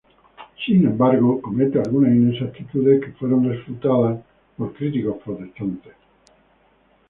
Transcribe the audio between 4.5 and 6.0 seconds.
por críticos protestantes.